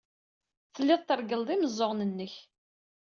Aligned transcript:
Telliḍ 0.73 1.01
treggleḍ 1.03 1.49
imeẓẓuɣen-nnek. 1.55 2.33